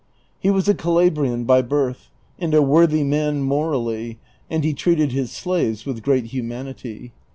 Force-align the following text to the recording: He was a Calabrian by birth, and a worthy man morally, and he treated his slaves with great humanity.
He 0.39 0.49
was 0.49 0.67
a 0.67 0.73
Calabrian 0.73 1.43
by 1.43 1.61
birth, 1.61 2.09
and 2.39 2.55
a 2.55 2.61
worthy 2.63 3.03
man 3.03 3.43
morally, 3.43 4.17
and 4.49 4.63
he 4.63 4.73
treated 4.73 5.11
his 5.11 5.31
slaves 5.31 5.85
with 5.85 6.01
great 6.01 6.25
humanity. 6.25 7.11